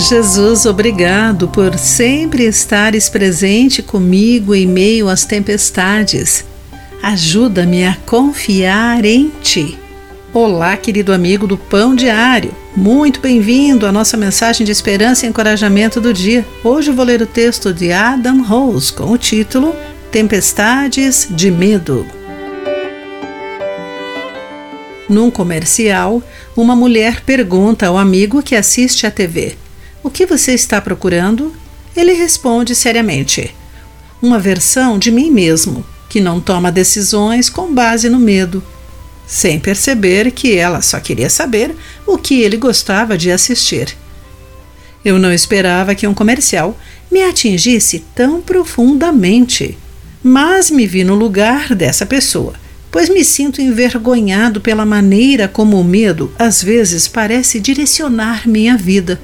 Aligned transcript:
Jesus, 0.00 0.64
obrigado 0.64 1.46
por 1.46 1.78
sempre 1.78 2.44
estares 2.44 3.10
presente 3.10 3.82
comigo 3.82 4.54
em 4.54 4.66
meio 4.66 5.10
às 5.10 5.26
tempestades. 5.26 6.42
Ajuda-me 7.02 7.84
a 7.84 7.94
confiar 8.06 9.04
em 9.04 9.30
Ti. 9.42 9.78
Olá, 10.32 10.74
querido 10.78 11.12
amigo 11.12 11.46
do 11.46 11.58
Pão 11.58 11.94
Diário. 11.94 12.50
Muito 12.74 13.20
bem-vindo 13.20 13.86
à 13.86 13.92
nossa 13.92 14.16
mensagem 14.16 14.64
de 14.64 14.72
esperança 14.72 15.26
e 15.26 15.28
encorajamento 15.28 16.00
do 16.00 16.14
dia. 16.14 16.46
Hoje 16.64 16.90
vou 16.90 17.04
ler 17.04 17.20
o 17.20 17.26
texto 17.26 17.70
de 17.70 17.92
Adam 17.92 18.42
Rose 18.42 18.90
com 18.90 19.12
o 19.12 19.18
título 19.18 19.76
Tempestades 20.10 21.28
de 21.30 21.50
Medo. 21.50 22.06
Num 25.10 25.30
comercial, 25.30 26.22
uma 26.56 26.74
mulher 26.74 27.20
pergunta 27.20 27.86
ao 27.86 27.98
amigo 27.98 28.42
que 28.42 28.56
assiste 28.56 29.06
à 29.06 29.10
TV: 29.10 29.58
O 30.02 30.10
que 30.10 30.26
você 30.26 30.52
está 30.54 30.80
procurando? 30.80 31.54
Ele 31.96 32.12
responde 32.12 32.74
seriamente: 32.74 33.54
Uma 34.22 34.38
versão 34.38 34.98
de 34.98 35.10
mim 35.10 35.30
mesmo, 35.30 35.84
que 36.08 36.20
não 36.20 36.40
toma 36.40 36.72
decisões 36.72 37.48
com 37.48 37.72
base 37.72 38.08
no 38.08 38.18
medo 38.18 38.62
sem 39.30 39.60
perceber 39.60 40.32
que 40.32 40.56
ela 40.56 40.82
só 40.82 40.98
queria 40.98 41.30
saber 41.30 41.72
o 42.04 42.18
que 42.18 42.42
ele 42.42 42.56
gostava 42.56 43.16
de 43.16 43.30
assistir. 43.30 43.96
Eu 45.04 45.20
não 45.20 45.32
esperava 45.32 45.94
que 45.94 46.04
um 46.04 46.12
comercial 46.12 46.76
me 47.08 47.22
atingisse 47.22 48.04
tão 48.12 48.42
profundamente, 48.42 49.78
mas 50.20 50.68
me 50.68 50.84
vi 50.84 51.04
no 51.04 51.14
lugar 51.14 51.76
dessa 51.76 52.04
pessoa, 52.04 52.54
pois 52.90 53.08
me 53.08 53.24
sinto 53.24 53.62
envergonhado 53.62 54.60
pela 54.60 54.84
maneira 54.84 55.46
como 55.46 55.80
o 55.80 55.84
medo 55.84 56.32
às 56.36 56.60
vezes 56.60 57.06
parece 57.06 57.60
direcionar 57.60 58.48
minha 58.48 58.76
vida. 58.76 59.20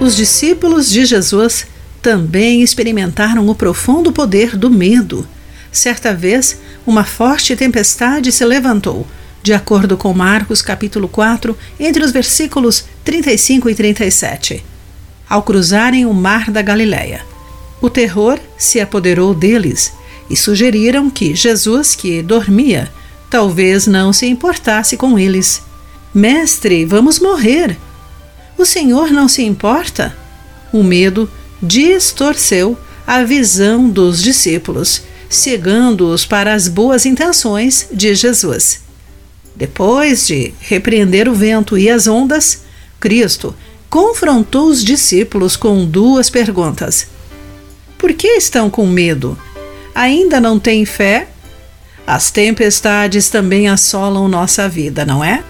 Os 0.00 0.14
discípulos 0.16 0.90
de 0.90 1.04
Jesus 1.04 1.66
também 2.02 2.62
experimentaram 2.62 3.48
o 3.48 3.54
profundo 3.54 4.12
poder 4.12 4.56
do 4.56 4.70
medo 4.70 5.26
Certa 5.74 6.14
vez, 6.14 6.56
uma 6.86 7.02
forte 7.02 7.56
tempestade 7.56 8.30
se 8.30 8.44
levantou, 8.44 9.04
de 9.42 9.52
acordo 9.52 9.96
com 9.96 10.14
Marcos 10.14 10.62
capítulo 10.62 11.08
4, 11.08 11.58
entre 11.80 12.04
os 12.04 12.12
versículos 12.12 12.84
35 13.02 13.68
e 13.68 13.74
37. 13.74 14.64
Ao 15.28 15.42
cruzarem 15.42 16.06
o 16.06 16.14
mar 16.14 16.48
da 16.48 16.62
Galileia, 16.62 17.22
o 17.80 17.90
terror 17.90 18.38
se 18.56 18.80
apoderou 18.80 19.34
deles 19.34 19.92
e 20.30 20.36
sugeriram 20.36 21.10
que 21.10 21.34
Jesus, 21.34 21.96
que 21.96 22.22
dormia, 22.22 22.88
talvez 23.28 23.88
não 23.88 24.12
se 24.12 24.26
importasse 24.26 24.96
com 24.96 25.18
eles. 25.18 25.60
Mestre, 26.14 26.84
vamos 26.84 27.18
morrer. 27.18 27.76
O 28.64 28.66
Senhor 28.66 29.10
não 29.10 29.28
se 29.28 29.42
importa? 29.42 30.16
O 30.72 30.82
medo 30.82 31.30
distorceu 31.62 32.78
a 33.06 33.22
visão 33.22 33.90
dos 33.90 34.22
discípulos 34.22 35.02
cegando-os 35.28 36.24
para 36.24 36.54
as 36.54 36.66
boas 36.66 37.04
intenções 37.04 37.86
de 37.92 38.14
Jesus. 38.14 38.80
Depois 39.54 40.26
de 40.26 40.54
repreender 40.60 41.28
o 41.28 41.34
vento 41.34 41.76
e 41.76 41.90
as 41.90 42.06
ondas, 42.06 42.62
Cristo 42.98 43.54
confrontou 43.90 44.68
os 44.68 44.82
discípulos 44.82 45.56
com 45.56 45.84
duas 45.84 46.30
perguntas: 46.30 47.08
Por 47.98 48.14
que 48.14 48.28
estão 48.28 48.70
com 48.70 48.86
medo? 48.86 49.36
Ainda 49.94 50.40
não 50.40 50.58
têm 50.58 50.86
fé? 50.86 51.28
As 52.06 52.30
tempestades 52.30 53.28
também 53.28 53.68
assolam 53.68 54.26
nossa 54.26 54.70
vida, 54.70 55.04
não 55.04 55.22
é? 55.22 55.44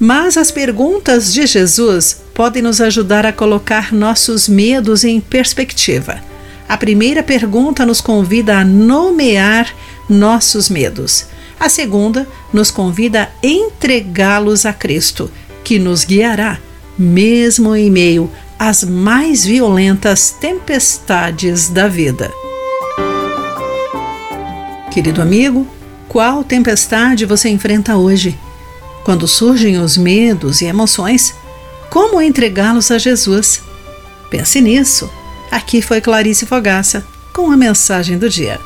Mas 0.00 0.38
as 0.38 0.50
perguntas 0.50 1.30
de 1.30 1.46
Jesus 1.46 2.23
podem 2.34 2.60
nos 2.62 2.80
ajudar 2.80 3.24
a 3.24 3.32
colocar 3.32 3.92
nossos 3.92 4.48
medos 4.48 5.04
em 5.04 5.20
perspectiva 5.20 6.20
a 6.68 6.76
primeira 6.76 7.22
pergunta 7.22 7.84
nos 7.84 8.00
convida 8.00 8.58
a 8.58 8.64
nomear 8.64 9.72
nossos 10.08 10.68
medos. 10.68 11.26
A 11.60 11.68
segunda 11.68 12.26
nos 12.52 12.70
convida 12.70 13.24
a 13.42 13.46
entregá-los 13.46 14.64
a 14.66 14.72
Cristo, 14.72 15.30
que 15.62 15.78
nos 15.78 16.04
guiará, 16.04 16.58
mesmo 16.98 17.76
em 17.76 17.90
meio 17.90 18.30
às 18.58 18.82
mais 18.82 19.44
violentas 19.44 20.30
tempestades 20.30 21.68
da 21.68 21.86
vida. 21.86 22.30
Querido 24.90 25.20
amigo, 25.20 25.66
qual 26.08 26.44
tempestade 26.44 27.26
você 27.26 27.48
enfrenta 27.48 27.96
hoje? 27.96 28.38
Quando 29.04 29.28
surgem 29.28 29.78
os 29.78 29.96
medos 29.96 30.62
e 30.62 30.66
emoções, 30.66 31.34
como 31.94 32.20
entregá-los 32.20 32.90
a 32.90 32.98
Jesus? 32.98 33.62
Pense 34.28 34.60
nisso. 34.60 35.08
Aqui 35.48 35.80
foi 35.80 36.00
Clarice 36.00 36.44
Fogaça 36.44 37.06
com 37.32 37.52
a 37.52 37.56
mensagem 37.56 38.18
do 38.18 38.28
dia. 38.28 38.58